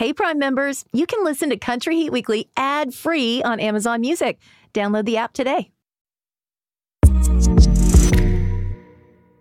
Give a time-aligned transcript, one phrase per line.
[0.00, 4.38] Hey, Prime members, you can listen to Country Heat Weekly ad free on Amazon Music.
[4.72, 5.70] Download the app today.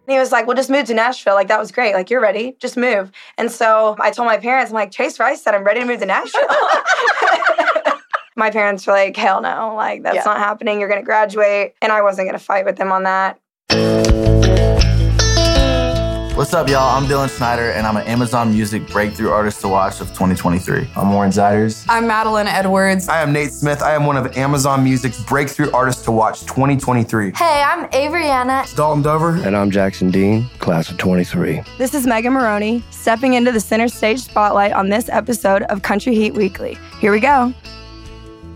[0.05, 1.35] he was like, well, just move to Nashville.
[1.35, 1.93] Like, that was great.
[1.93, 2.57] Like, you're ready.
[2.59, 3.09] Just move.
[3.37, 6.01] And so I told my parents, I'm like, Chase Rice said I'm ready to move
[6.01, 6.41] to Nashville.
[8.35, 9.75] my parents were like, hell no.
[9.77, 10.23] Like, that's yeah.
[10.25, 10.81] not happening.
[10.81, 11.75] You're going to graduate.
[11.81, 13.39] And I wasn't going to fight with them on that.
[16.39, 16.95] What's up, y'all?
[16.95, 20.87] I'm Dylan Schneider, and I'm an Amazon Music Breakthrough Artist to Watch of 2023.
[20.95, 21.85] I'm Warren Zeiders.
[21.89, 23.09] I'm Madeline Edwards.
[23.09, 23.81] I am Nate Smith.
[23.81, 27.33] I am one of Amazon Music's Breakthrough Artists to Watch 2023.
[27.35, 28.61] Hey, I'm Avery Anna.
[28.61, 29.35] It's Dalton Dover.
[29.45, 31.61] And I'm Jackson Dean, class of 23.
[31.77, 36.15] This is Megan Moroney, stepping into the center stage spotlight on this episode of Country
[36.15, 36.77] Heat Weekly.
[37.01, 37.53] Here we go.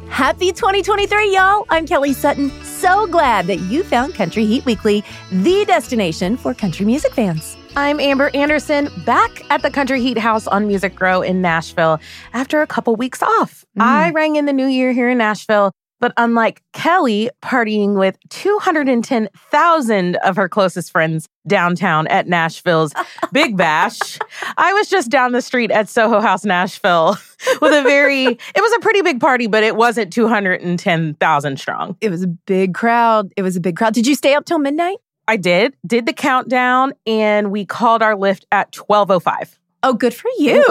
[0.08, 1.66] Happy 2023, y'all.
[1.70, 2.50] I'm Kelly Sutton.
[2.64, 7.58] So glad that you found Country Heat Weekly, the destination for country music fans.
[7.76, 12.00] I'm Amber Anderson, back at the Country Heat House on Music Row in Nashville
[12.32, 13.66] after a couple weeks off.
[13.76, 13.82] Mm.
[13.82, 20.16] I rang in the new year here in Nashville, but unlike Kelly partying with 210,000
[20.18, 22.94] of her closest friends downtown at Nashville's
[23.32, 24.20] Big Bash,
[24.56, 27.18] I was just down the street at Soho House, Nashville
[27.60, 31.98] with a very, it was a pretty big party, but it wasn't 210,000 strong.
[32.02, 33.34] It was a big crowd.
[33.36, 33.96] It was a big crowd.
[33.96, 34.98] Did you stay up till midnight?
[35.28, 39.60] I did, did the countdown, and we called our Lyft at 1205.
[39.86, 40.64] Oh, good for you.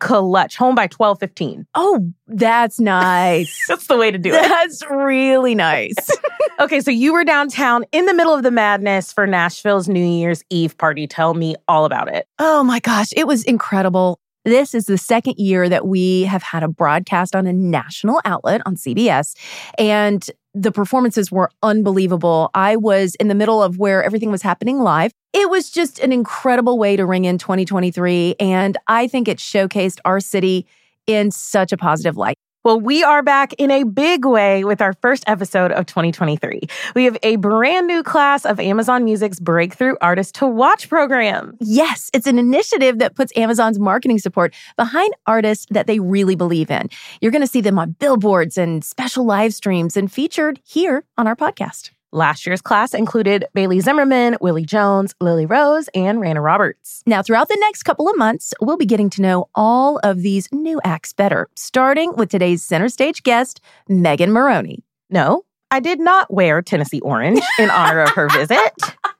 [0.00, 0.56] Clutch.
[0.56, 1.66] Home by 1215.
[1.74, 3.64] Oh, that's nice.
[3.68, 4.42] that's the way to do it.
[4.42, 5.94] That's really nice.
[6.60, 10.42] okay, so you were downtown in the middle of the madness for Nashville's New Year's
[10.50, 11.06] Eve party.
[11.06, 12.26] Tell me all about it.
[12.40, 14.18] Oh my gosh, it was incredible.
[14.44, 18.62] This is the second year that we have had a broadcast on a national outlet
[18.64, 19.36] on CBS.
[19.78, 22.50] And the performances were unbelievable.
[22.54, 25.12] I was in the middle of where everything was happening live.
[25.34, 28.36] It was just an incredible way to ring in 2023.
[28.40, 30.66] And I think it showcased our city
[31.06, 32.36] in such a positive light.
[32.66, 36.62] Well, we are back in a big way with our first episode of 2023.
[36.96, 41.56] We have a brand new class of Amazon Music's Breakthrough Artist to Watch program.
[41.60, 46.68] Yes, it's an initiative that puts Amazon's marketing support behind artists that they really believe
[46.68, 46.88] in.
[47.20, 51.28] You're going to see them on billboards and special live streams and featured here on
[51.28, 51.90] our podcast.
[52.16, 57.02] Last year's class included Bailey Zimmerman, Willie Jones, Lily Rose, and Rana Roberts.
[57.04, 60.48] Now, throughout the next couple of months, we'll be getting to know all of these
[60.50, 64.82] new acts better, starting with today's center stage guest, Megan Moroney.
[65.10, 68.72] No, I did not wear Tennessee orange in honor of her visit.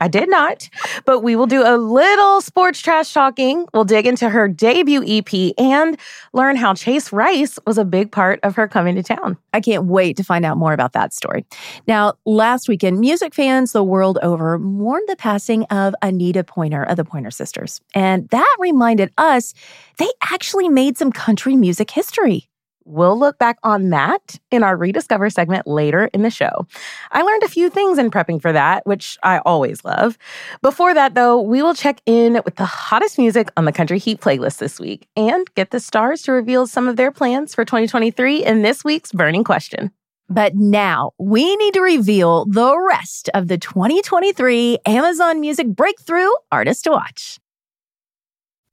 [0.00, 0.68] I did not,
[1.04, 3.66] but we will do a little sports trash talking.
[3.74, 5.98] We'll dig into her debut EP and
[6.32, 9.36] learn how Chase Rice was a big part of her coming to town.
[9.52, 11.44] I can't wait to find out more about that story.
[11.86, 16.96] Now, last weekend, music fans the world over mourned the passing of Anita Pointer of
[16.96, 17.80] the Pointer Sisters.
[17.94, 19.54] And that reminded us
[19.98, 22.49] they actually made some country music history.
[22.84, 26.66] We'll look back on that in our Rediscover segment later in the show.
[27.12, 30.16] I learned a few things in prepping for that, which I always love.
[30.62, 34.20] Before that, though, we will check in with the hottest music on the Country Heat
[34.20, 38.44] playlist this week and get the stars to reveal some of their plans for 2023
[38.44, 39.90] in this week's Burning Question.
[40.28, 46.84] But now we need to reveal the rest of the 2023 Amazon Music Breakthrough Artist
[46.84, 47.39] to Watch.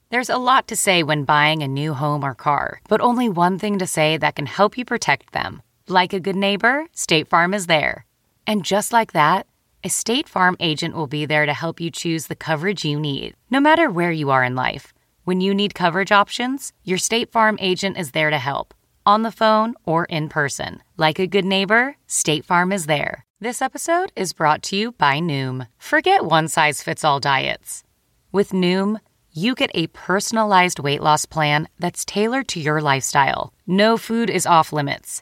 [0.09, 3.59] There's a lot to say when buying a new home or car, but only one
[3.59, 5.61] thing to say that can help you protect them.
[5.89, 8.05] Like a good neighbor, State Farm is there.
[8.45, 9.47] And just like that,
[9.83, 13.35] a State Farm agent will be there to help you choose the coverage you need,
[13.49, 14.93] no matter where you are in life.
[15.25, 18.73] When you need coverage options, your State Farm agent is there to help,
[19.05, 20.81] on the phone or in person.
[20.95, 23.25] Like a good neighbor, State Farm is there.
[23.41, 25.67] This episode is brought to you by Noom.
[25.77, 27.83] Forget one size fits all diets.
[28.31, 28.99] With Noom,
[29.37, 33.53] you get a personalized weight loss plan that's tailored to your lifestyle.
[33.67, 35.21] No food is off limits.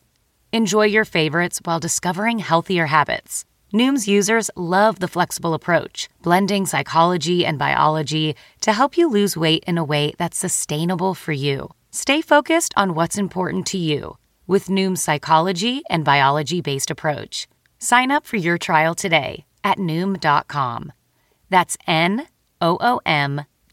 [0.54, 3.44] Enjoy your favorites while discovering healthier habits.
[3.74, 9.66] Noom's users love the flexible approach, blending psychology and biology to help you lose weight
[9.68, 11.74] in a way that's sustainable for you.
[11.92, 14.18] Stay focused on what's important to you
[14.48, 17.48] with Noom's psychology and biology based approach.
[17.80, 20.94] Sign up for your trial today at Noom.com.
[21.50, 22.28] That's N
[22.62, 23.46] O O M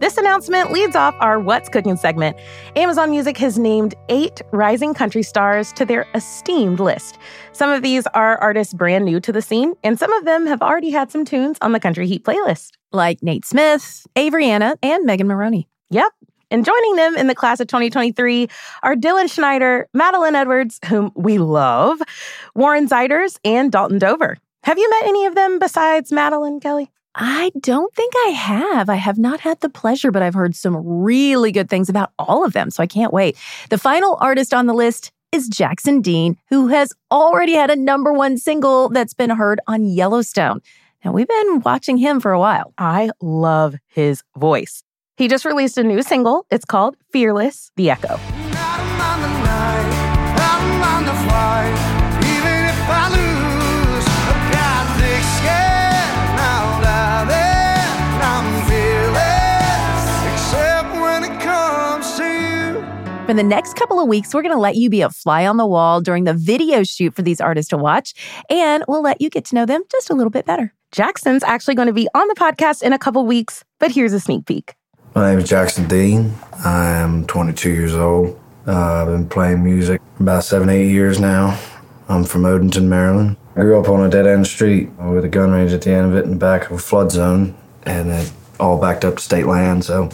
[0.00, 2.38] This announcement leads off our What's Cooking segment.
[2.74, 7.18] Amazon Music has named eight rising country stars to their esteemed list.
[7.52, 10.62] Some of these are artists brand new to the scene, and some of them have
[10.62, 12.70] already had some tunes on the Country Heat playlist.
[12.92, 15.68] Like Nate Smith, Avery Anna, and Megan Moroney.
[15.90, 16.10] Yep.
[16.50, 18.48] And joining them in the class of 2023
[18.82, 22.00] are Dylan Schneider, Madeline Edwards, whom we love,
[22.54, 24.38] Warren Zeiders, and Dalton Dover.
[24.62, 26.90] Have you met any of them besides Madeline, Kelly?
[27.14, 28.88] I don't think I have.
[28.88, 32.44] I have not had the pleasure, but I've heard some really good things about all
[32.44, 33.36] of them, so I can't wait.
[33.68, 38.12] The final artist on the list is Jackson Dean, who has already had a number
[38.12, 40.60] one single that's been heard on Yellowstone.
[41.04, 42.74] Now, we've been watching him for a while.
[42.78, 44.82] I love his voice.
[45.16, 46.46] He just released a new single.
[46.50, 48.18] It's called Fearless The Echo.
[63.30, 65.56] For the next couple of weeks, we're going to let you be a fly on
[65.56, 68.12] the wall during the video shoot for these artists to watch,
[68.50, 70.74] and we'll let you get to know them just a little bit better.
[70.90, 74.18] Jackson's actually going to be on the podcast in a couple weeks, but here's a
[74.18, 74.74] sneak peek.
[75.14, 76.34] My name is Jackson Dean.
[76.64, 78.36] I am 22 years old.
[78.66, 81.56] Uh, I've been playing music about seven, eight years now.
[82.08, 83.36] I'm from Odenton, Maryland.
[83.54, 86.06] I grew up on a dead end street with a gun range at the end
[86.06, 89.22] of it in the back of a flood zone, and it all backed up to
[89.22, 89.84] state land.
[89.84, 90.10] So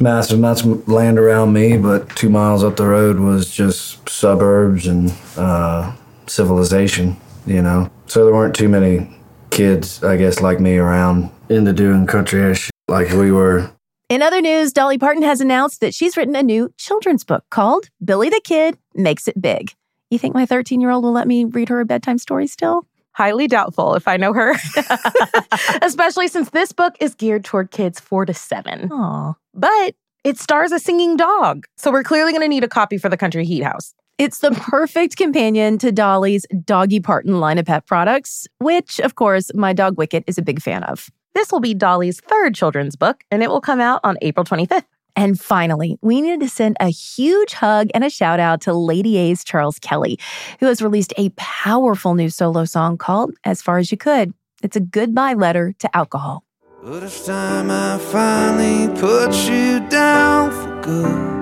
[0.00, 4.86] massive amounts of land around me, but two miles up the road was just suburbs
[4.86, 5.92] and uh,
[6.26, 7.16] civilization,
[7.46, 7.90] you know.
[8.06, 9.08] So there weren't too many
[9.50, 12.54] kids, I guess, like me around into doing country
[12.88, 13.70] like we were.
[14.08, 17.90] In other news, Dolly Parton has announced that she's written a new children's book called
[18.02, 19.74] Billy the Kid Makes It Big.
[20.10, 22.86] You think my 13 year old will let me read her a bedtime story still?
[23.18, 24.54] Highly doubtful if I know her.
[25.82, 28.92] Especially since this book is geared toward kids four to seven.
[28.92, 29.34] Aw.
[29.54, 31.66] But it stars a singing dog.
[31.76, 33.92] So we're clearly going to need a copy for the Country Heat House.
[34.18, 39.50] It's the perfect companion to Dolly's Doggy Parton line of pet products, which, of course,
[39.52, 41.10] my dog Wicket is a big fan of.
[41.34, 44.84] This will be Dolly's third children's book, and it will come out on April 25th.
[45.18, 49.16] And finally, we needed to send a huge hug and a shout out to Lady
[49.16, 50.16] A's Charles Kelly,
[50.60, 54.32] who has released a powerful new solo song called As Far As You Could.
[54.62, 56.44] It's a goodbye letter to alcohol.
[56.84, 61.38] But it's time I finally put you down for good.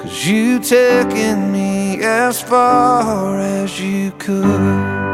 [0.00, 5.13] Cause you taken me as far as you could.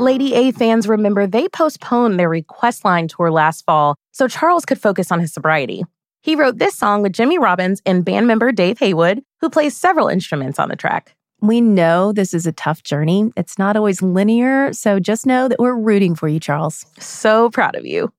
[0.00, 4.80] Lady A fans remember they postponed their request line tour last fall so Charles could
[4.80, 5.84] focus on his sobriety.
[6.22, 10.08] He wrote this song with Jimmy Robbins and band member Dave Haywood, who plays several
[10.08, 11.14] instruments on the track.
[11.42, 13.30] We know this is a tough journey.
[13.36, 16.86] It's not always linear, so just know that we're rooting for you, Charles.
[16.98, 18.10] So proud of you.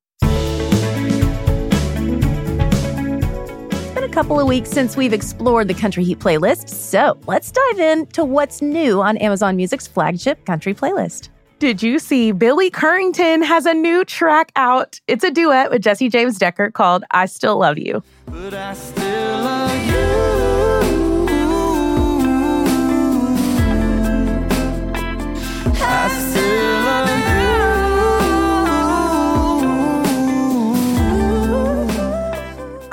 [3.72, 7.52] It's been a couple of weeks since we've explored the Country Heat playlist, so let's
[7.52, 11.30] dive in to what's new on Amazon Music's flagship country playlist.
[11.62, 15.00] Did you see Billy Currington has a new track out?
[15.06, 18.02] It's a duet with Jesse James Decker called I Still Love You.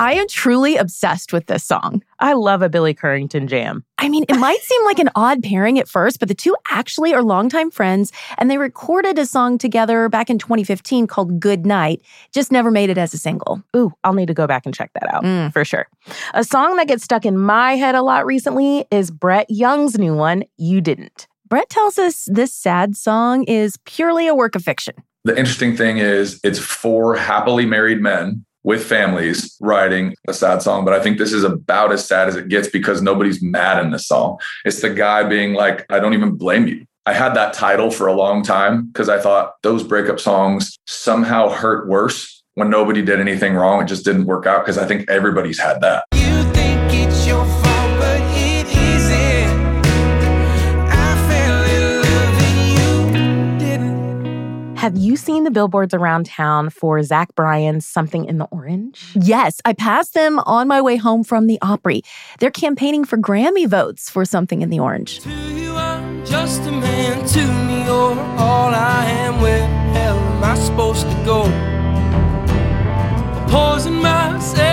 [0.09, 2.01] I am truly obsessed with this song.
[2.19, 3.85] I love a Billy Currington jam.
[3.99, 7.13] I mean, it might seem like an odd pairing at first, but the two actually
[7.13, 12.01] are longtime friends, and they recorded a song together back in 2015 called Good Night,
[12.33, 13.61] just never made it as a single.
[13.77, 15.53] Ooh, I'll need to go back and check that out Mm.
[15.53, 15.87] for sure.
[16.33, 20.15] A song that gets stuck in my head a lot recently is Brett Young's new
[20.15, 21.27] one, You Didn't.
[21.47, 24.95] Brett tells us this sad song is purely a work of fiction.
[25.23, 30.85] The interesting thing is, it's four happily married men with families writing a sad song.
[30.85, 33.89] But I think this is about as sad as it gets because nobody's mad in
[33.89, 34.37] this song.
[34.63, 36.85] It's the guy being like, I don't even blame you.
[37.07, 41.49] I had that title for a long time because I thought those breakup songs somehow
[41.49, 43.81] hurt worse when nobody did anything wrong.
[43.81, 46.03] It just didn't work out because I think everybody's had that.
[46.13, 46.43] You
[54.79, 59.11] Have you seen the billboards around town for Zach Bryan's Something in the Orange?
[59.13, 62.01] Yes, I passed them on my way home from the Opry.
[62.39, 65.19] They're campaigning for Grammy votes for Something in the Orange.
[65.19, 67.27] To you, I'm just a man.
[67.27, 69.41] To me, you're all I am.
[69.41, 71.43] Where hell am I supposed to go?
[73.49, 74.68] Poison myself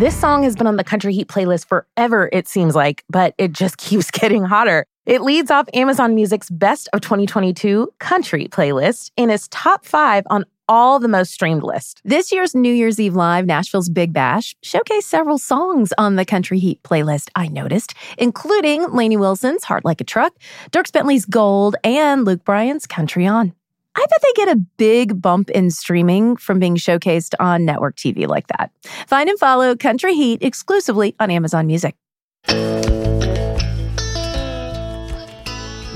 [0.00, 3.52] This song has been on the Country Heat playlist forever, it seems like, but it
[3.52, 4.86] just keeps getting hotter.
[5.04, 10.46] It leads off Amazon Music's Best of 2022 Country playlist and is top five on
[10.70, 12.00] all the most streamed lists.
[12.02, 16.58] This year's New Year's Eve Live, Nashville's Big Bash, showcased several songs on the Country
[16.58, 20.32] Heat playlist, I noticed, including Lainey Wilson's Heart Like a Truck,
[20.70, 23.52] Dierks Bentley's Gold, and Luke Bryan's Country On.
[24.00, 28.26] I bet they get a big bump in streaming from being showcased on network TV
[28.26, 28.70] like that.
[29.06, 31.94] Find and follow Country Heat exclusively on Amazon Music.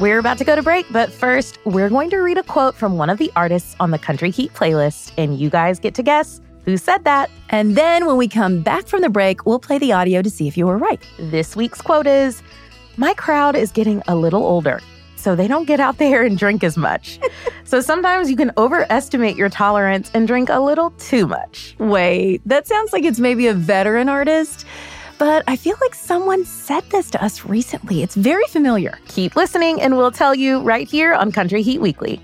[0.00, 2.98] We're about to go to break, but first, we're going to read a quote from
[2.98, 6.42] one of the artists on the Country Heat playlist, and you guys get to guess
[6.66, 7.30] who said that.
[7.48, 10.46] And then when we come back from the break, we'll play the audio to see
[10.46, 11.00] if you were right.
[11.18, 12.42] This week's quote is
[12.98, 14.82] My crowd is getting a little older,
[15.24, 17.18] so they don't get out there and drink as much.
[17.64, 21.74] so sometimes you can overestimate your tolerance and drink a little too much.
[21.78, 24.66] Wait, that sounds like it's maybe a veteran artist,
[25.18, 28.02] but I feel like someone said this to us recently.
[28.02, 28.98] It's very familiar.
[29.08, 32.20] Keep listening, and we'll tell you right here on Country Heat Weekly.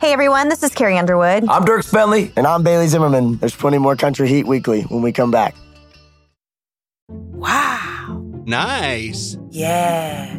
[0.00, 1.48] Hey everyone, this is Carrie Underwood.
[1.48, 2.32] I'm Dierks Bentley.
[2.36, 3.38] And I'm Bailey Zimmerman.
[3.38, 5.56] There's plenty more Country Heat Weekly when we come back.
[7.08, 8.22] Wow.
[8.46, 9.36] Nice.
[9.50, 10.38] Yeah.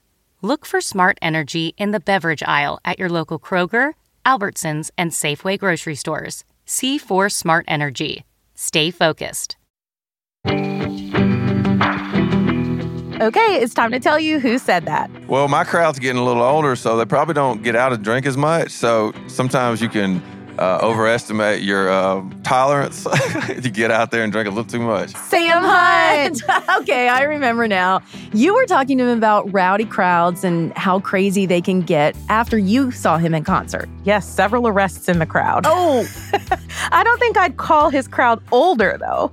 [0.43, 3.93] Look for Smart Energy in the beverage aisle at your local Kroger,
[4.25, 6.43] Albertsons, and Safeway grocery stores.
[6.65, 8.25] C4 Smart Energy.
[8.55, 9.55] Stay focused.
[13.21, 15.11] Okay, it's time to tell you who said that.
[15.27, 18.25] Well, my crowd's getting a little older, so they probably don't get out and drink
[18.25, 18.71] as much.
[18.71, 20.23] So sometimes you can
[20.61, 23.07] uh, overestimate your uh, tolerance.
[23.49, 25.09] you get out there and drink a little too much.
[25.09, 26.43] Sam Hunt.
[26.81, 28.01] okay, I remember now.
[28.31, 32.59] You were talking to him about rowdy crowds and how crazy they can get after
[32.59, 33.89] you saw him in concert.
[34.03, 35.65] Yes, several arrests in the crowd.
[35.65, 36.07] Oh,
[36.91, 39.31] I don't think I'd call his crowd older, though.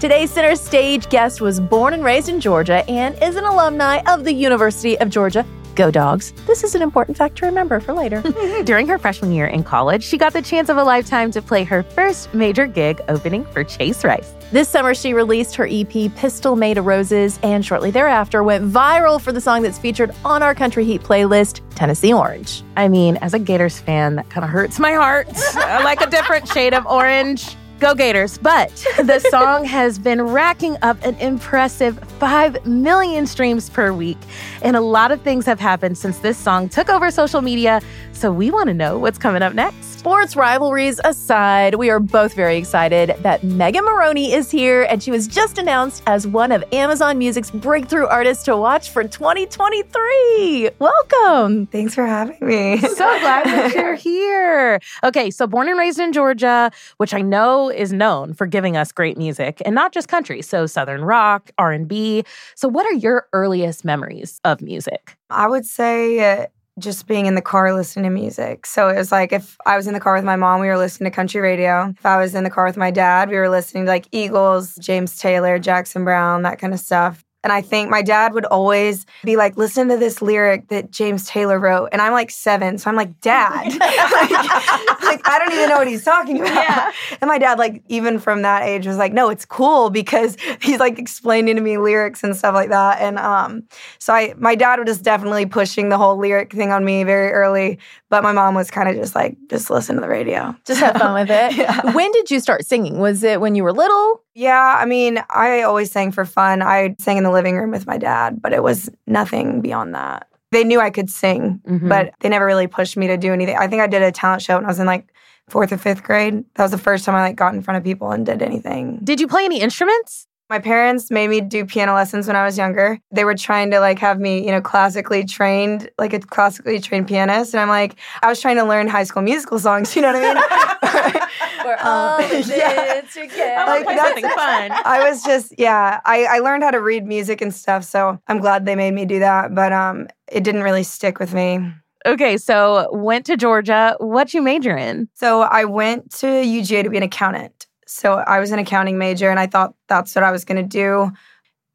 [0.00, 4.24] Today's center stage guest was born and raised in Georgia and is an alumni of
[4.24, 5.44] the University of Georgia.
[5.76, 6.32] Go dogs.
[6.46, 8.22] This is an important fact to remember for later.
[8.64, 11.64] During her freshman year in college, she got the chance of a lifetime to play
[11.64, 14.32] her first major gig opening for Chase Rice.
[14.50, 19.20] This summer, she released her EP, Pistol Made of Roses, and shortly thereafter went viral
[19.20, 22.62] for the song that's featured on our Country Heat playlist, Tennessee Orange.
[22.78, 25.28] I mean, as a Gators fan, that kind of hurts my heart.
[25.56, 27.54] I like a different shade of orange.
[27.78, 28.38] Go Gators.
[28.38, 34.18] But the song has been racking up an impressive 5 million streams per week.
[34.62, 37.80] And a lot of things have happened since this song took over social media.
[38.12, 39.98] So we want to know what's coming up next.
[39.98, 45.10] Sports rivalries aside, we are both very excited that Megan Moroney is here, and she
[45.10, 50.70] was just announced as one of Amazon Music's breakthrough artists to watch for 2023.
[50.78, 51.66] Welcome.
[51.66, 52.78] Thanks for having me.
[52.78, 54.80] So glad that you're here.
[55.04, 58.92] Okay, so born and raised in Georgia, which I know is known for giving us
[58.92, 62.24] great music, and not just country, so southern rock, R&B.
[62.54, 65.16] So what are your earliest memories of music?
[65.30, 66.46] I would say uh,
[66.78, 68.66] just being in the car listening to music.
[68.66, 70.76] So it was like if I was in the car with my mom, we were
[70.76, 71.94] listening to country radio.
[71.96, 74.74] If I was in the car with my dad, we were listening to like Eagles,
[74.76, 77.24] James Taylor, Jackson Browne, that kind of stuff.
[77.46, 81.28] And I think my dad would always be like, listen to this lyric that James
[81.28, 81.90] Taylor wrote.
[81.92, 82.76] And I'm like seven.
[82.76, 83.66] So I'm like, Dad.
[83.78, 86.52] like, like, I don't even know what he's talking about.
[86.52, 86.90] Yeah.
[87.20, 90.80] And my dad, like, even from that age, was like, no, it's cool because he's
[90.80, 93.00] like explaining to me lyrics and stuff like that.
[93.00, 93.62] And um,
[94.00, 97.78] so I my dad was definitely pushing the whole lyric thing on me very early.
[98.08, 100.56] But my mom was kind of just like, just listen to the radio.
[100.64, 101.56] Just have fun with it.
[101.56, 101.92] Yeah.
[101.92, 102.98] When did you start singing?
[102.98, 104.25] Was it when you were little?
[104.38, 106.60] Yeah, I mean, I always sang for fun.
[106.60, 110.28] I sang in the living room with my dad, but it was nothing beyond that.
[110.52, 111.88] They knew I could sing, Mhm.
[111.88, 113.56] but they never really pushed me to do anything.
[113.56, 115.06] I think I did a talent show when I was in like
[115.48, 116.44] fourth or fifth grade.
[116.56, 119.00] That was the first time I like got in front of people and did anything.
[119.02, 120.26] Did you play any instruments?
[120.50, 123.00] My parents made me do piano lessons when I was younger.
[123.10, 127.08] They were trying to like have me, you know, classically trained, like a classically trained
[127.08, 127.52] pianist.
[127.54, 130.22] And I'm like, I was trying to learn high school musical songs, you know what
[130.22, 131.12] I mean?
[131.64, 133.00] We're all in yeah.
[133.00, 133.54] this together.
[133.58, 134.70] I want to fun.
[134.84, 137.84] I was just, yeah, I, I learned how to read music and stuff.
[137.84, 139.54] So I'm glad they made me do that.
[139.54, 141.72] But um, it didn't really stick with me.
[142.04, 143.96] Okay, so went to Georgia.
[143.98, 145.08] What you major in?
[145.14, 147.66] So I went to UGA to be an accountant.
[147.86, 150.68] So I was an accounting major and I thought that's what I was going to
[150.68, 151.12] do.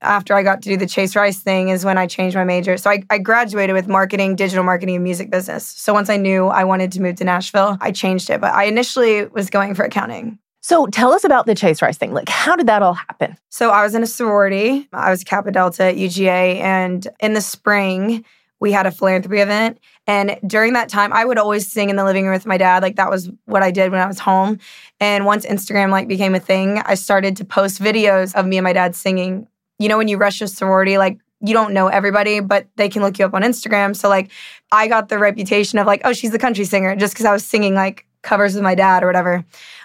[0.01, 2.77] After I got to do the Chase Rice thing is when I changed my major.
[2.77, 5.65] So I, I graduated with marketing, digital marketing, and music business.
[5.65, 8.41] So once I knew I wanted to move to Nashville, I changed it.
[8.41, 10.39] But I initially was going for accounting.
[10.61, 12.13] So tell us about the Chase Rice thing.
[12.13, 13.35] Like, how did that all happen?
[13.49, 14.87] So I was in a sorority.
[14.93, 16.59] I was Kappa Delta at UGA.
[16.59, 18.23] And in the spring,
[18.61, 19.79] we had a philanthropy event.
[20.07, 22.83] And during that time, I would always sing in the living room with my dad.
[22.83, 24.59] Like that was what I did when I was home.
[24.99, 28.63] And once Instagram like became a thing, I started to post videos of me and
[28.63, 29.47] my dad singing.
[29.81, 33.01] You know, when you rush a sorority, like you don't know everybody, but they can
[33.01, 33.95] look you up on Instagram.
[33.95, 34.31] So like
[34.71, 37.43] I got the reputation of like, oh, she's the country singer just because I was
[37.43, 39.43] singing like covers with my dad or whatever.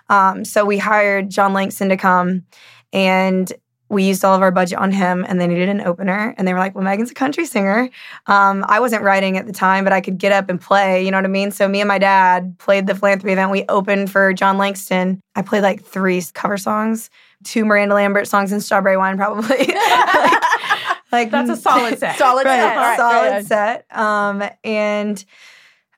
[0.08, 2.44] Um, so we hired Jon Langston to come
[2.92, 3.50] and
[3.88, 6.52] we used all of our budget on him and they needed an opener and they
[6.52, 7.88] were like well megan's a country singer.
[8.26, 11.10] Um, i wasn't writing at the time but i could get up and play you
[11.10, 11.52] know what i mean?
[11.52, 13.50] So me and my dad played the philanthropy event.
[13.50, 15.20] We opened for jon langston.
[15.36, 17.10] I played like three cover songs
[17.45, 19.69] two miranda lambert songs and strawberry wine probably like,
[21.12, 22.19] like That's a solid set.
[22.19, 22.76] Solid right, set.
[22.76, 23.47] Right, solid good.
[23.47, 25.25] set um, and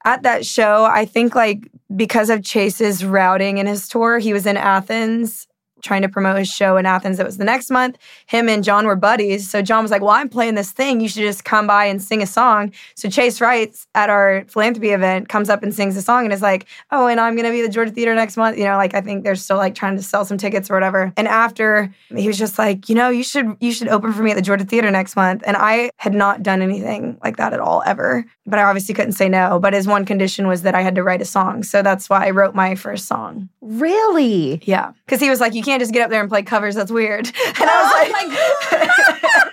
[0.05, 4.47] at that show i think like because of chase's routing in his tour he was
[4.47, 5.48] in athens
[5.83, 7.17] trying to promote his show in Athens.
[7.19, 7.99] That was the next month.
[8.27, 9.49] Him and Jon were buddies.
[9.49, 11.01] So Jon was like, Well, I'm playing this thing.
[11.01, 12.73] You should just come by and sing a song.
[12.95, 16.43] So Chase Rice at our philanthropy event comes up and sings a song and is
[16.43, 18.59] like, Oh, and I'm going to be at the Georgia Theater next month.
[18.59, 21.13] You know, like I think they're still like trying to sell some tickets or whatever.
[21.17, 24.31] And after he was just like, You know, you should, you should open for me
[24.31, 25.43] at the Georgia Theater next month.
[25.47, 28.25] And I had not done anything like that at all ever.
[28.47, 29.59] But I obviously couldn't say no.
[29.59, 31.63] But his one condition was that I had to write a song.
[31.63, 33.49] So that's why I wrote my first song.
[33.61, 34.61] Really?
[34.65, 34.93] Yeah.
[35.05, 36.75] Because he was like, you can't just get up there and play covers.
[36.75, 37.27] That's weird.
[37.61, 39.53] And I was oh like,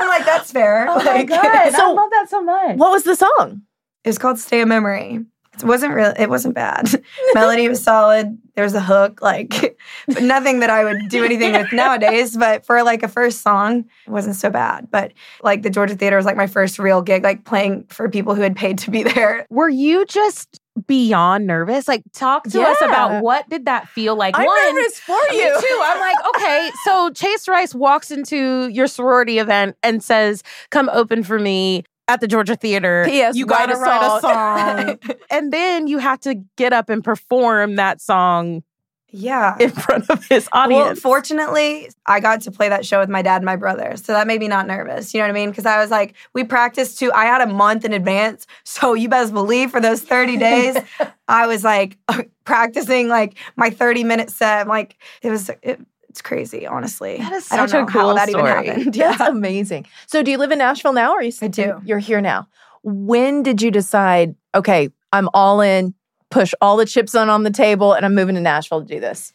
[0.00, 0.86] I'm like, that's fair.
[0.88, 1.44] Oh my Like, god!
[1.46, 2.76] I So- love that so much.
[2.76, 3.62] What was the song?
[4.04, 5.24] It's called Stay a Memory.
[5.56, 6.12] It wasn't real.
[6.18, 6.88] It wasn't bad.
[7.34, 8.38] Melody was solid.
[8.54, 9.78] There was a hook, like,
[10.20, 12.36] nothing that I would do anything with nowadays.
[12.36, 14.90] But for like a first song, it wasn't so bad.
[14.90, 18.34] But like the Georgia Theater was like my first real gig, like playing for people
[18.34, 19.46] who had paid to be there.
[19.50, 21.88] Were you just beyond nervous?
[21.88, 24.38] Like, talk to us about what did that feel like?
[24.38, 25.60] I'm One, nervous for you.
[25.60, 25.80] too.
[25.82, 31.22] I'm like, okay, so Chase Rice walks into your sorority event and says, "Come open
[31.24, 33.34] for me." At the Georgia Theater, P.S.
[33.34, 34.98] you gotta a write a song.
[35.06, 38.62] song, and then you have to get up and perform that song
[39.10, 39.56] Yeah.
[39.58, 40.84] in front of his audience.
[40.84, 43.96] Well, fortunately, I got to play that show with my dad and my brother.
[43.96, 45.14] So that made me not nervous.
[45.14, 45.48] You know what I mean?
[45.48, 47.10] Because I was like, we practiced too.
[47.14, 48.46] I had a month in advance.
[48.64, 50.76] So you best believe for those 30 days,
[51.28, 54.60] I was like uh, practicing like my 30 minute set.
[54.60, 55.80] I'm Like it was, it,
[56.14, 57.16] it's crazy, honestly.
[57.16, 58.66] That is I don't such a know how cool that even story.
[58.68, 58.94] happened.
[58.94, 59.26] That's Yeah.
[59.28, 59.86] amazing.
[60.06, 61.32] So, do you live in Nashville now, or are you?
[61.42, 61.80] I do.
[61.84, 62.46] You're here now.
[62.84, 64.36] When did you decide?
[64.54, 65.92] Okay, I'm all in.
[66.30, 69.00] Push all the chips on on the table, and I'm moving to Nashville to do
[69.00, 69.32] this.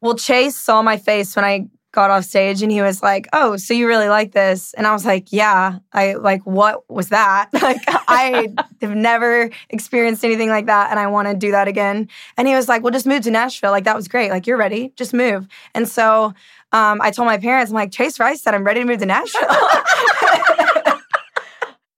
[0.00, 3.56] Well, Chase saw my face when I got off stage and he was like, "Oh,
[3.56, 7.48] so you really like this?" And I was like, "Yeah." I like what was that?
[7.62, 8.48] Like I
[8.80, 12.08] have never experienced anything like that and I want to do that again.
[12.36, 13.70] And he was like, "Well, just move to Nashville.
[13.70, 14.30] Like that was great.
[14.30, 14.92] Like you're ready.
[14.96, 16.34] Just move." And so
[16.72, 19.06] um, I told my parents, I'm like, "Chase Rice said I'm ready to move to
[19.06, 19.40] Nashville."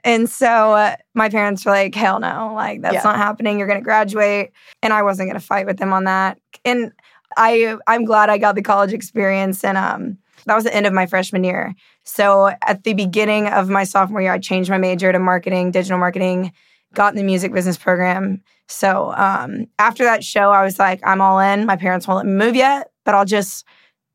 [0.06, 3.02] And so uh, my parents were like, hell no, like that's Yeah.
[3.04, 3.56] not happening.
[3.58, 4.52] You're going to graduate.
[4.82, 6.38] And I wasn't going to fight with them on that.
[6.62, 6.92] And
[7.36, 9.64] I, I'm glad I got the college experience.
[9.64, 11.74] And um, that was the end of my freshman year.
[12.04, 15.98] So at the beginning of my sophomore year, I changed my major to marketing, digital
[15.98, 16.52] marketing,
[16.92, 18.42] got in the music business program.
[18.68, 21.66] So um, after that show, I was like, I'm all in.
[21.66, 23.64] My parents won't let me move yet, but I'll just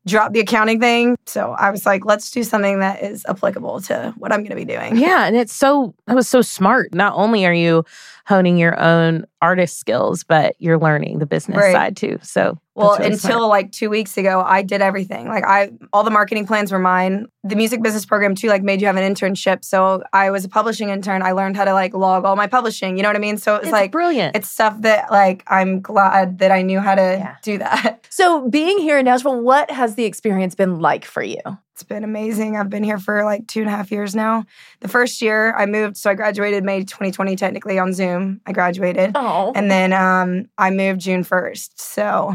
[0.06, 1.16] drop the accounting thing.
[1.26, 4.56] So I was like, let's do something that is applicable to what I'm going to
[4.56, 4.96] be doing.
[4.96, 6.94] Yeah, and it's so that was so smart.
[6.94, 7.84] Not only are you
[8.26, 11.72] honing your own artist skills, but you're learning the business Right.
[11.72, 12.18] side too.
[12.22, 13.42] So Well, until smart.
[13.42, 15.28] like two weeks ago, I did everything.
[15.28, 17.26] Like I, all the marketing plans were mine.
[17.44, 19.64] The music business program too, like made you have an internship.
[19.64, 21.22] So I was a publishing intern.
[21.22, 22.96] I learned how to like log all my publishing.
[22.96, 23.38] You know what I mean?
[23.38, 24.36] So it was It's like brilliant.
[24.36, 27.98] It's stuff that like I'm glad that I knew how to do that.
[28.12, 31.38] So, being here in Nashville, what has the experience been like for you?
[31.80, 32.56] It's been amazing.
[32.56, 34.44] I've been here for like two and a half years now.
[34.80, 38.40] The first year I moved, so I graduated May 2020 technically on Zoom.
[38.44, 39.12] I graduated.
[39.14, 39.52] Oh.
[39.54, 41.70] And then um, I moved June 1st.
[41.76, 42.34] So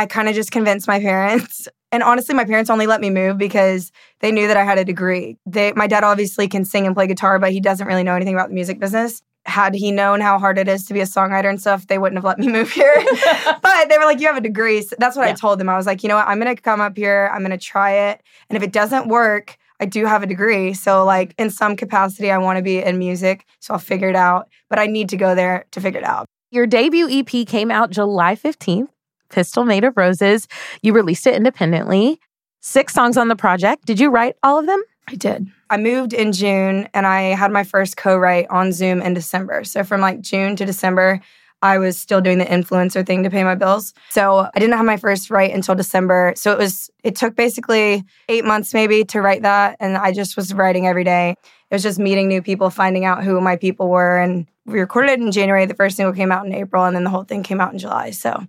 [0.00, 3.36] I kind of just convinced my parents And honestly, my parents only let me move
[3.36, 5.36] because they knew that I had a degree.
[5.44, 8.34] They, my dad obviously can sing and play guitar, but he doesn't really know anything
[8.34, 9.22] about the music business.
[9.44, 12.18] Had he known how hard it is to be a songwriter and stuff, they wouldn't
[12.18, 12.94] have let me move here.
[13.62, 14.82] but they were like, You have a degree.
[14.82, 15.68] So that's what I told them.
[15.68, 16.28] I was like, You know what?
[16.28, 17.30] I'm going to come up here.
[17.34, 18.22] I'm going to try it.
[18.48, 20.74] And if it doesn't work, I do have a degree.
[20.74, 23.46] So, like, in some capacity, I want to be in music.
[23.58, 24.48] So I'll figure it out.
[24.68, 26.26] But I need to go there to figure it out.
[26.52, 28.88] Your debut EP came out July 15th,
[29.30, 30.46] Pistol Made of Roses.
[30.82, 32.20] You released it independently.
[32.60, 33.86] Six songs on the project.
[33.86, 34.82] Did you write all of them?
[35.08, 35.48] I did.
[35.70, 39.64] I moved in June and I had my first co write on Zoom in December.
[39.64, 41.20] So from like June to December,
[41.62, 43.92] I was still doing the influencer thing to pay my bills.
[44.10, 46.32] So I didn't have my first write until December.
[46.36, 49.76] So it was, it took basically eight months maybe to write that.
[49.78, 51.34] And I just was writing every day.
[51.70, 54.18] It was just meeting new people, finding out who my people were.
[54.18, 55.66] And we recorded it in January.
[55.66, 57.78] The first single came out in April and then the whole thing came out in
[57.78, 58.10] July.
[58.10, 58.44] So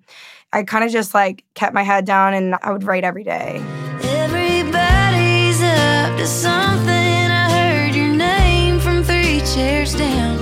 [0.51, 3.61] I kind of just like kept my head down and I would write every day.
[4.03, 6.89] Everybody's up to something.
[6.89, 10.37] I heard your name from three chairs down.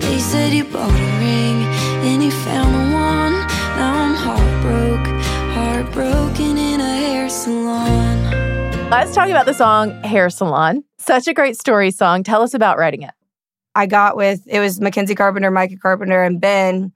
[0.00, 1.62] They said you bought a ring
[2.08, 3.34] and you found the one.
[3.78, 5.20] Now I'm heartbroken,
[5.54, 8.15] heartbroken in a hair salon.
[8.88, 10.84] Let's talk about the song Hair Salon.
[10.98, 12.22] Such a great story song.
[12.22, 13.10] Tell us about writing it.
[13.74, 16.92] I got with it was Mackenzie Carpenter, Micah Carpenter, and Ben,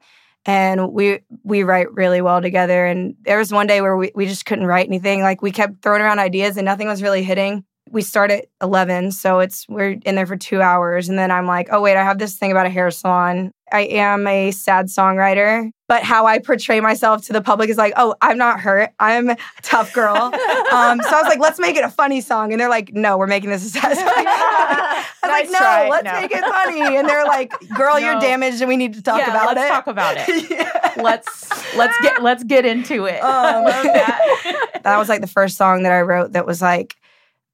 [0.46, 2.87] and we we write really well together.
[2.87, 5.22] And there was one day where we, we just couldn't write anything.
[5.22, 7.64] Like we kept throwing around ideas and nothing was really hitting.
[7.90, 11.46] We start at eleven, so it's we're in there for two hours, and then I'm
[11.46, 13.50] like, oh wait, I have this thing about a hair salon.
[13.72, 17.92] I am a sad songwriter, but how I portray myself to the public is like,
[17.96, 18.90] oh, I'm not hurt.
[19.00, 20.14] I'm a tough girl.
[20.16, 22.53] um, so I was like, let's make it a funny song.
[22.53, 24.07] And they're like, no, we're making this a sad song.
[24.07, 25.88] I was like, no, try.
[25.88, 26.12] let's No.
[26.12, 26.96] make it funny.
[26.96, 29.68] And they're like, girl, you're damaged and we need to talk Yeah, about let's it.
[29.68, 30.96] talk about it.
[30.96, 33.20] Let's let's get let's get into it.
[33.22, 34.81] Um, that.
[34.85, 36.94] that was like the first song that I wrote that was like,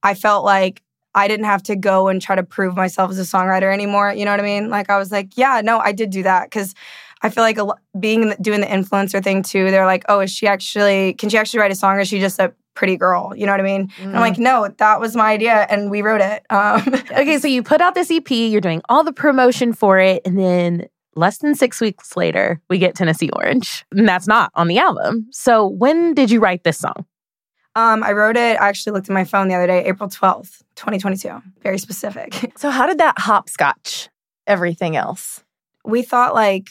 [0.02, 0.82] I felt like
[1.14, 4.12] I didn't have to go and try to prove myself as a songwriter anymore.
[4.12, 4.68] You know what I mean?
[4.68, 6.74] Like I was like, yeah, no, I did do that because
[7.26, 9.70] I feel like lo- being doing the influencer thing too.
[9.70, 11.14] They're like, oh, is she actually?
[11.14, 11.96] Can she actually write a song?
[11.96, 13.32] Or is she just a pretty girl?
[13.36, 13.90] You know what I mean?
[14.00, 16.44] And I'm like, no, that was my idea, and we wrote it.
[16.50, 20.22] Um, Okay, so you put out this EP, you're doing all the promotion for it,
[20.26, 23.84] and then less than six weeks later, we get Tennessee Orange.
[23.92, 25.26] And that's not on the album.
[25.30, 27.06] So when did you write this song?
[27.74, 28.60] Um, I wrote it.
[28.60, 31.42] I actually looked at my phone the other day, April 12th, 2022.
[31.62, 32.52] Very specific.
[32.58, 34.08] So, how did that hopscotch
[34.46, 35.42] everything else?
[35.84, 36.70] we thought like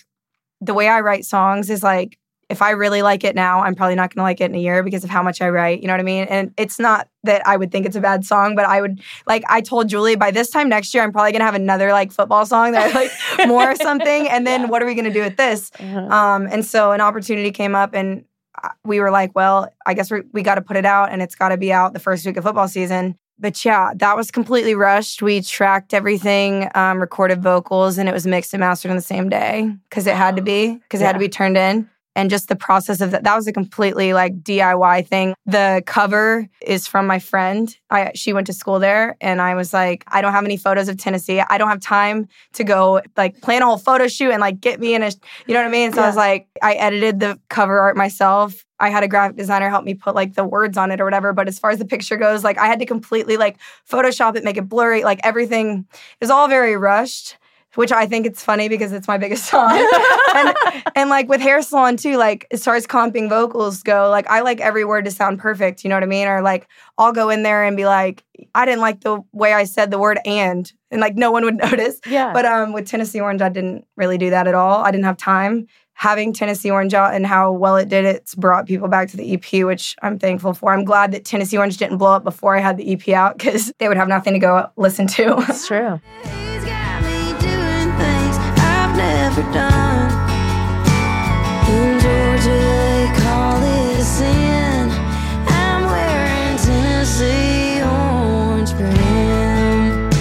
[0.65, 2.17] the way I write songs is like
[2.49, 4.59] if I really like it now, I'm probably not going to like it in a
[4.59, 5.81] year because of how much I write.
[5.81, 6.25] You know what I mean?
[6.25, 9.43] And it's not that I would think it's a bad song, but I would like
[9.49, 12.11] I told Julie by this time next year I'm probably going to have another like
[12.11, 13.11] football song that I like
[13.47, 14.27] more or something.
[14.29, 15.71] And then what are we going to do with this?
[16.11, 18.25] Um, and so an opportunity came up and
[18.63, 21.21] uh, we were like, well, I guess we we got to put it out and
[21.21, 23.17] it's got to be out the first week of football season.
[23.37, 25.21] But yeah, that was completely rushed.
[25.21, 29.29] We tracked everything, um, recorded vocals, and it was mixed and mastered on the same
[29.29, 31.89] day because it had to be because it had to be turned in.
[32.15, 35.35] And just the process of that, that was a completely like DIY thing.
[35.45, 37.75] The cover is from my friend.
[37.89, 40.87] I she went to school there, and I was like, I don't have any photos
[40.87, 41.41] of Tennessee.
[41.41, 44.79] I don't have time to go like plan a whole photo shoot and like get
[44.79, 45.11] me in a,
[45.45, 45.91] you know what I mean?
[45.91, 48.65] So I was like, I edited the cover art myself.
[48.79, 51.33] I had a graphic designer help me put like the words on it or whatever.
[51.33, 53.57] But as far as the picture goes, like I had to completely like
[53.89, 55.85] Photoshop it, make it blurry, like everything
[56.21, 57.37] is all very rushed.
[57.75, 59.71] Which I think it's funny because it's my biggest song.
[60.35, 60.57] and,
[60.95, 64.41] and like with hair salon too, like as far as comping vocals go, like I
[64.41, 66.27] like every word to sound perfect, you know what I mean?
[66.27, 69.65] Or like I'll go in there and be like, I didn't like the way I
[69.65, 71.99] said the word and and like no one would notice.
[72.07, 72.33] Yeah.
[72.33, 74.83] But um with Tennessee Orange, I didn't really do that at all.
[74.83, 75.67] I didn't have time.
[75.97, 79.33] Having Tennessee Orange out and how well it did, it's brought people back to the
[79.33, 80.73] EP, which I'm thankful for.
[80.73, 83.71] I'm glad that Tennessee Orange didn't blow up before I had the EP out because
[83.79, 85.35] they would have nothing to go listen to.
[85.47, 86.01] It's true.
[89.35, 90.11] things I've done.
[91.69, 94.89] In Georgia, they call it sin.
[95.47, 100.11] I'm wearing Tennessee orange brim.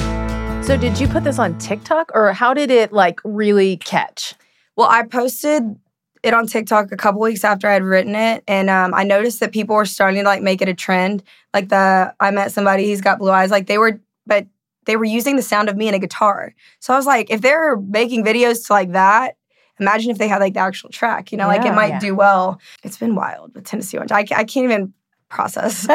[0.62, 4.34] So, did you put this on TikTok or how did it like really catch?
[4.76, 5.76] Well, I posted
[6.22, 9.40] it on TikTok a couple weeks after I had written it, and um, I noticed
[9.40, 11.22] that people were starting to like make it a trend.
[11.52, 13.50] Like the I met somebody, he's got blue eyes.
[13.50, 14.46] Like they were, but
[14.86, 16.54] they were using the sound of me and a guitar.
[16.80, 19.36] So I was like, if they're making videos to like that,
[19.80, 21.32] imagine if they had like the actual track.
[21.32, 21.98] You know, like it might Yeah.
[22.00, 22.60] do well.
[22.82, 24.12] It's been wild with Tennessee Orange.
[24.12, 24.92] I, I can't even
[25.30, 25.92] process A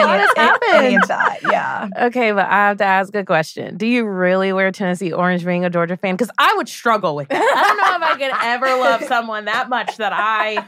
[0.00, 1.02] lot has any happened.
[1.02, 1.38] of that.
[1.50, 1.88] Yeah.
[2.06, 3.76] Okay, but I have to ask a question.
[3.76, 6.14] Do you really wear Tennessee Orange being a Georgia fan?
[6.14, 7.36] Because I would struggle with that.
[7.36, 10.64] I don't know if I could ever love someone that much that I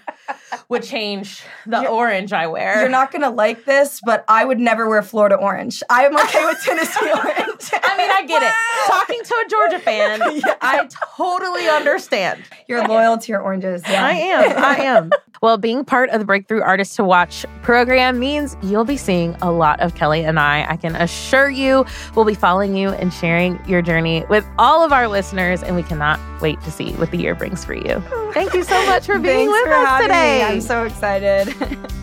[0.68, 2.80] would change the orange I wear.
[2.80, 5.82] You're not gonna like this, but I would never wear Florida orange.
[5.90, 7.70] I'm okay with Tennessee orange.
[7.72, 8.52] I mean, I get it.
[8.87, 10.20] Talking to a Georgia fan,
[10.61, 12.42] I totally understand.
[12.66, 13.82] You're loyal to your oranges.
[13.88, 14.04] Yeah.
[14.04, 14.64] I am.
[14.64, 15.11] I am.
[15.40, 19.52] Well, being part of the Breakthrough Artist to Watch program means you'll be seeing a
[19.52, 20.66] lot of Kelly and I.
[20.68, 24.92] I can assure you we'll be following you and sharing your journey with all of
[24.92, 28.01] our listeners, and we cannot wait to see what the year brings for you.
[28.33, 30.38] Thank you so much for being with for us today.
[30.38, 30.44] Me.
[30.44, 31.55] I'm so excited.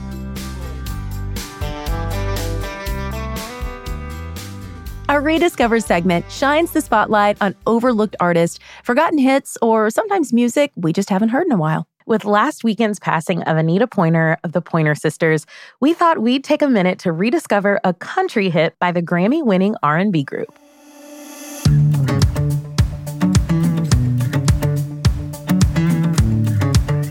[5.08, 10.94] Our Rediscover segment shines the spotlight on overlooked artists, forgotten hits, or sometimes music we
[10.94, 11.88] just haven't heard in a while.
[12.08, 15.46] With last weekend's passing of Anita Pointer of the Pointer Sisters,
[15.80, 20.24] we thought we'd take a minute to rediscover a country hit by the Grammy-winning R&B
[20.24, 20.58] group.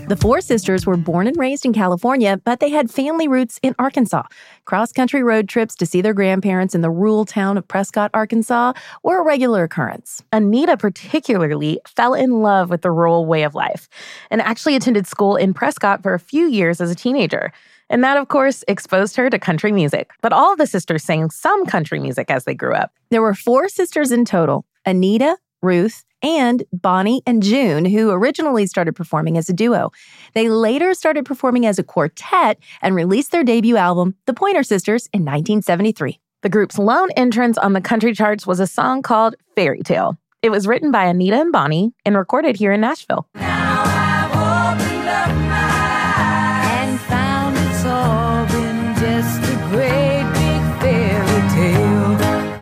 [0.07, 3.73] The four sisters were born and raised in California, but they had family roots in
[3.79, 4.21] Arkansas.
[4.65, 8.73] Cross country road trips to see their grandparents in the rural town of Prescott, Arkansas
[9.01, 10.21] were a regular occurrence.
[10.31, 13.89] Anita, particularly, fell in love with the rural way of life
[14.29, 17.51] and actually attended school in Prescott for a few years as a teenager.
[17.89, 20.11] And that, of course, exposed her to country music.
[20.21, 22.91] But all the sisters sang some country music as they grew up.
[23.09, 28.95] There were four sisters in total Anita, Ruth, and Bonnie and June, who originally started
[28.95, 29.91] performing as a duo.
[30.33, 35.07] They later started performing as a quartet and released their debut album, The Pointer Sisters,
[35.13, 36.19] in 1973.
[36.41, 40.17] The group's lone entrance on the country charts was a song called Fairy Tale.
[40.41, 43.27] It was written by Anita and Bonnie and recorded here in Nashville.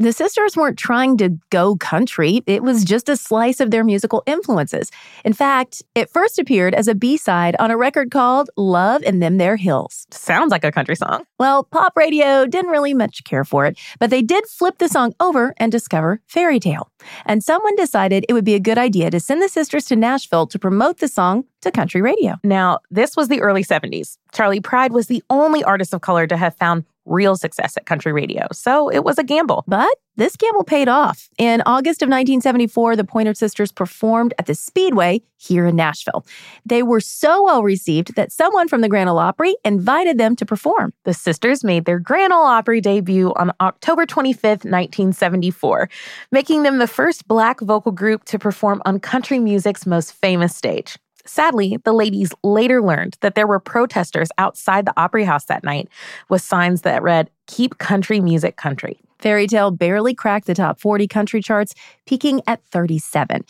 [0.04, 4.22] The sisters weren't trying to go country, it was just a slice of their musical
[4.26, 4.92] influences.
[5.24, 9.20] In fact, it first appeared as a B side on a record called Love in
[9.20, 10.06] Them There Hills.
[10.12, 11.24] Sounds like a country song.
[11.40, 15.14] Well, pop radio didn't really much care for it, but they did flip the song
[15.22, 16.90] over and discover Fairy Tale.
[17.26, 20.48] And someone decided it would be a good idea to send the sisters to Nashville
[20.48, 22.38] to promote the song to country radio.
[22.44, 24.18] Now, this was the early 70s.
[24.34, 28.14] Charley Pride was the only artist of color to have found real success at country
[28.14, 29.64] radio, so it was a gamble.
[29.68, 31.30] But this gamble paid off.
[31.38, 36.26] In August of 1974, the Pointer Sisters performed at the Speedway here in Nashville.
[36.66, 40.46] They were so well received that someone from the Grand Ole Opry invited them to
[40.46, 40.94] perform.
[41.04, 45.90] The sisters made their Grand Ole Opry debut on October 25th, 1974,
[46.32, 50.98] making them the first black vocal group to perform on country music's most famous stage.
[51.26, 55.88] Sadly, the ladies later learned that there were protesters outside the Opry House that night
[56.30, 59.00] with signs that read, Keep country music country.
[59.20, 61.74] Fairy Tale barely cracked the top 40 country charts,
[62.06, 63.46] peaking at 37.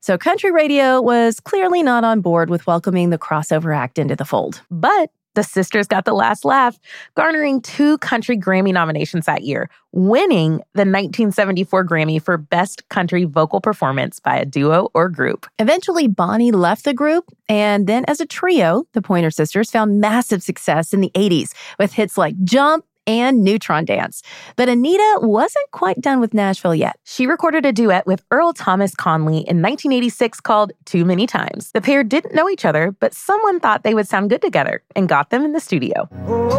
[0.00, 4.24] So country radio was clearly not on board with welcoming the crossover act into the
[4.24, 4.62] fold.
[4.70, 6.80] But the sisters got the last laugh,
[7.14, 13.60] garnering two country Grammy nominations that year, winning the 1974 Grammy for Best Country Vocal
[13.60, 15.46] Performance by a Duo or Group.
[15.58, 20.42] Eventually, Bonnie left the group, and then as a trio, the Pointer Sisters found massive
[20.42, 24.22] success in the 80s with hits like Jump and Neutron Dance.
[24.56, 26.98] But Anita wasn't quite done with Nashville yet.
[27.04, 31.70] She recorded a duet with Earl Thomas Conley in 1986 called Too Many Times.
[31.72, 35.08] The pair didn't know each other, but someone thought they would sound good together and
[35.08, 36.08] got them in the studio.
[36.26, 36.55] Oh.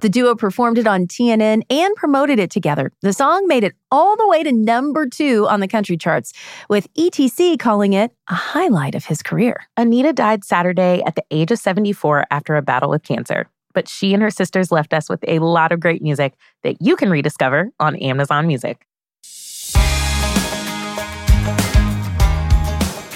[0.00, 2.90] The duo performed it on TNN and promoted it together.
[3.02, 6.32] The song made it all the way to number two on the country charts,
[6.70, 9.66] with ETC calling it a highlight of his career.
[9.76, 13.48] Anita died Saturday at the age of 74 after a battle with cancer.
[13.74, 16.96] But she and her sisters left us with a lot of great music that you
[16.96, 18.86] can rediscover on Amazon Music.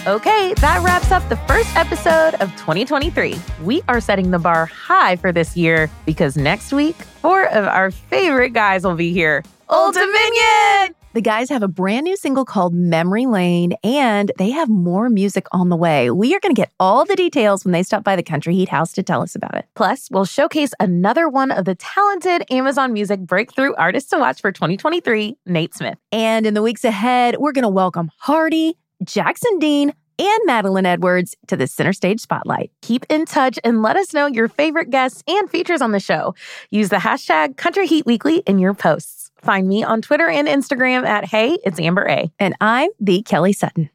[0.06, 3.36] Okay, that wraps up the first episode of 2023.
[3.62, 7.90] We are setting the bar high for this year because next week, four of our
[7.90, 9.42] favorite guys will be here.
[9.70, 10.94] Old Dominion!
[11.14, 15.46] The guys have a brand new single called Memory Lane, and they have more music
[15.52, 16.10] on the way.
[16.10, 18.68] We are going to get all the details when they stop by the Country Heat
[18.68, 19.64] House to tell us about it.
[19.74, 24.52] Plus, we'll showcase another one of the talented Amazon Music breakthrough artists to watch for
[24.52, 25.96] 2023, Nate Smith.
[26.12, 31.34] And in the weeks ahead, we're going to welcome Hardy, Jackson Dean, and Madeline Edwards
[31.48, 32.70] to the center stage spotlight.
[32.82, 36.34] Keep in touch and let us know your favorite guests and features on the show.
[36.70, 39.30] Use the hashtag Country Heat Weekly in your posts.
[39.38, 42.30] Find me on Twitter and Instagram at Hey, it's Amber A.
[42.38, 43.90] And I'm the Kelly Sutton.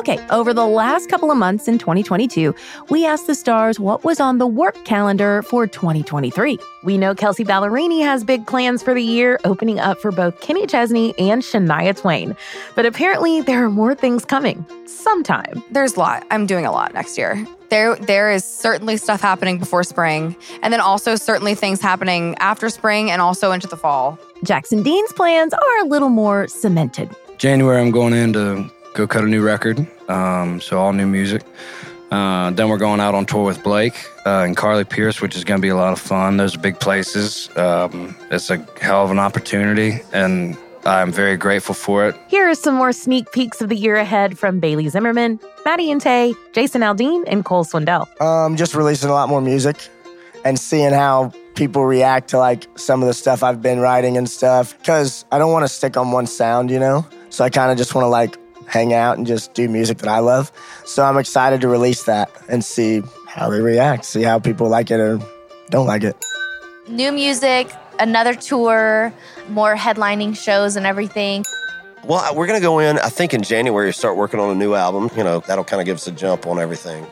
[0.00, 2.54] Okay, over the last couple of months in 2022,
[2.88, 6.58] we asked the stars what was on the work calendar for 2023.
[6.82, 10.66] We know Kelsea Ballerini has big plans for the year, opening up for both Kenny
[10.66, 12.34] Chesney and Shania Twain.
[12.74, 15.62] But apparently, there are more things coming sometime.
[15.70, 16.26] There's a lot.
[16.30, 17.46] I'm doing a lot next year.
[17.68, 22.70] There, there is certainly stuff happening before spring, and then also certainly things happening after
[22.70, 24.18] spring and also into the fall.
[24.44, 27.14] Jackson Dean's plans are a little more cemented.
[27.36, 31.42] January, I'm going in to go cut a new record, um, so all new music.
[32.10, 33.94] Uh, then we're going out on tour with Blake
[34.26, 36.36] uh, and Carly Pearce, which is going to be a lot of fun.
[36.36, 37.48] Those are big places.
[37.56, 42.16] Um, it's a hell of an opportunity, and I'm very grateful for it.
[42.28, 46.00] Here are some more sneak peeks of the year ahead from Bailey Zimmerman, Maddie and
[46.00, 48.20] Tay, Jason Aldean, and Cole Swindell.
[48.20, 49.76] Um, just releasing a lot more music
[50.44, 54.28] and seeing how people react to like some of the stuff I've been writing and
[54.28, 54.82] stuff.
[54.82, 57.06] Cause I don't want to stick on one sound, you know?
[57.28, 58.38] So I kind of just want to like
[58.70, 60.52] hang out and just do music that I love.
[60.84, 64.90] So I'm excited to release that and see how they react, see how people like
[64.90, 65.18] it or
[65.70, 66.16] don't like it.
[66.88, 69.12] New music, another tour,
[69.48, 71.44] more headlining shows and everything.
[72.04, 74.74] Well, we're going to go in, I think in January, start working on a new
[74.74, 75.10] album.
[75.16, 77.06] You know, that'll kind of give us a jump on everything.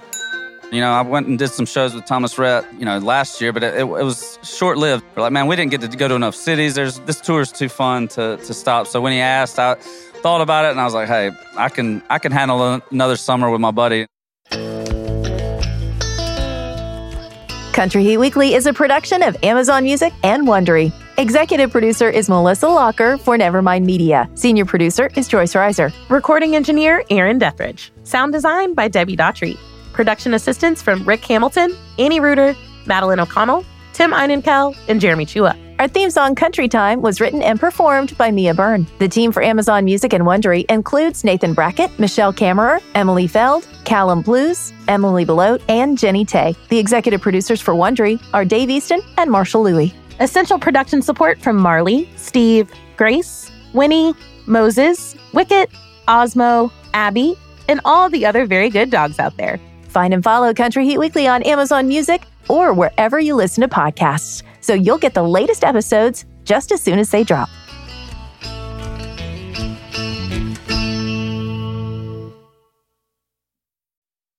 [0.70, 3.54] You know, I went and did some shows with Thomas Rhett, you know, last year,
[3.54, 5.02] but it, it, it was short lived.
[5.16, 6.74] We're like, man, we didn't get to go to enough cities.
[6.74, 8.86] There's this tour is too fun to, to stop.
[8.86, 9.76] So when he asked, I
[10.18, 13.50] thought about it and I was like, hey, I can I can handle another summer
[13.50, 14.06] with my buddy.
[17.72, 20.92] Country Heat Weekly is a production of Amazon Music and Wondery.
[21.16, 24.28] Executive producer is Melissa Locker for Nevermind Media.
[24.34, 25.92] Senior producer is Joyce Reiser.
[26.08, 27.92] Recording engineer Aaron Dethridge.
[28.02, 29.56] Sound design by Debbie Daughtry.
[29.92, 35.67] Production assistance from Rick Hamilton, Annie Reuter, Madeline O'Connell, Tim Einenkel, and Jeremy Chua.
[35.78, 38.84] Our theme song, Country Time, was written and performed by Mia Byrne.
[38.98, 44.22] The team for Amazon Music and Wondery includes Nathan Brackett, Michelle Kammerer, Emily Feld, Callum
[44.22, 46.56] Blues, Emily Belote, and Jenny Tay.
[46.68, 49.94] The executive producers for Wondery are Dave Easton and Marshall Louie.
[50.18, 54.14] Essential production support from Marley, Steve, Grace, Winnie,
[54.46, 55.70] Moses, Wicket,
[56.08, 57.36] Osmo, Abby,
[57.68, 59.60] and all the other very good dogs out there.
[59.90, 64.42] Find and follow Country Heat Weekly on Amazon Music or wherever you listen to podcasts
[64.60, 67.48] so you'll get the latest episodes just as soon as they drop.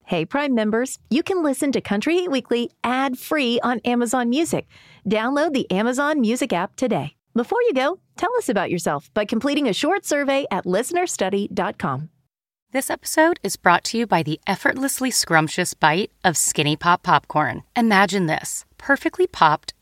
[0.10, 4.68] Hey, Prime members, you can listen to Country Heat Weekly ad free on Amazon Music.
[5.08, 7.14] Download the Amazon Music app today.
[7.36, 12.10] Before you go, tell us about yourself by completing a short survey at listenerstudy.com.
[12.72, 17.62] This episode is brought to you by the effortlessly scrumptious bite of Skinny Pop Popcorn.
[17.76, 19.74] Imagine this perfectly popped,